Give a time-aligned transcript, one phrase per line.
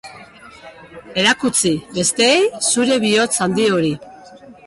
[1.23, 3.95] Erakutsi besteei zure bihotz handi hori.